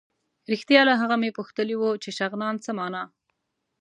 رښتیا 0.51 0.81
له 0.89 0.93
هغه 1.01 1.15
مې 1.21 1.29
پوښتلي 1.37 1.75
وو 1.77 1.91
چې 2.03 2.09
شغنان 2.19 2.55
څه 2.65 2.71
مانا. 2.77 3.03